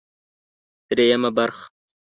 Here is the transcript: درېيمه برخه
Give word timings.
درېيمه 0.87 1.29
برخه 1.37 1.65